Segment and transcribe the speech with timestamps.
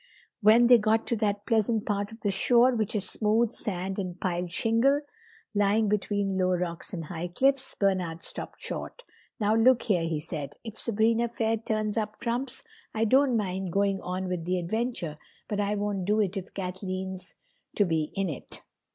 [0.41, 4.19] When they got to that pleasant part of the shore which is smooth sand and
[4.19, 5.01] piled shingle,
[5.53, 9.03] lying between low rocks and high cliffs, Bernard stopped short.
[9.39, 12.63] "Now, look here," he said, "if Sabrina fair turns up trumps
[12.95, 17.35] I don't mind going on with the adventure, but I won't do it if Kathleen's
[17.75, 18.63] to be in it."